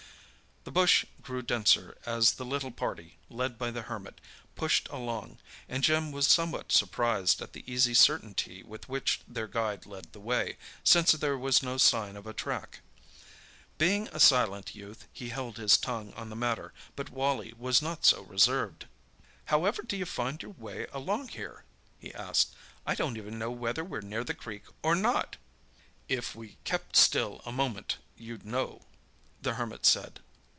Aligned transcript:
The 0.63 0.71
bush 0.71 1.05
grew 1.23 1.41
denser 1.41 1.97
as 2.05 2.33
the 2.33 2.45
little 2.45 2.69
party, 2.69 3.17
led 3.31 3.57
by 3.57 3.71
the 3.71 3.81
Hermit, 3.81 4.21
pushed 4.55 4.87
along, 4.89 5.39
and 5.67 5.83
Jim 5.83 6.11
was 6.11 6.27
somewhat 6.27 6.71
surprised 6.71 7.41
at 7.41 7.53
the 7.53 7.63
easy 7.69 7.95
certainty 7.95 8.61
with 8.61 8.87
which 8.87 9.21
their 9.27 9.47
guide 9.47 9.87
led 9.87 10.13
the 10.13 10.19
way, 10.19 10.57
since 10.83 11.13
there 11.13 11.35
was 11.35 11.63
no 11.63 11.77
sign 11.79 12.15
of 12.15 12.27
a 12.27 12.33
track. 12.33 12.81
Being 13.79 14.07
a 14.09 14.19
silent 14.19 14.75
youth, 14.75 15.07
he 15.11 15.29
held 15.29 15.57
his 15.57 15.79
tongue 15.79 16.13
on 16.13 16.29
the 16.29 16.35
matter; 16.35 16.73
but 16.95 17.09
Wally 17.09 17.55
was 17.57 17.81
not 17.81 18.05
so 18.05 18.21
reserved. 18.21 18.85
"However 19.45 19.81
d'you 19.81 20.05
find 20.05 20.43
your 20.43 20.51
way 20.51 20.85
along 20.93 21.29
here?" 21.29 21.63
he 21.97 22.13
asked. 22.13 22.53
"I 22.85 22.93
don't 22.93 23.17
even 23.17 23.39
know 23.39 23.49
whether 23.49 23.83
we're 23.83 24.01
near 24.01 24.23
the 24.23 24.35
creek 24.35 24.65
or 24.83 24.93
not." 24.93 25.37
"If 26.07 26.35
we 26.35 26.57
kept 26.65 26.95
still 26.97 27.41
a 27.47 27.51
moment 27.51 27.97
you'd 28.15 28.45
know," 28.45 28.83
the 29.41 29.55
Hermit 29.55 29.87
said. 29.87 30.19